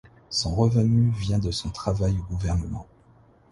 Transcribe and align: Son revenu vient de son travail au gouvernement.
Son 0.31 0.55
revenu 0.55 1.11
vient 1.11 1.37
de 1.37 1.51
son 1.51 1.69
travail 1.69 2.17
au 2.17 2.23
gouvernement. 2.33 2.87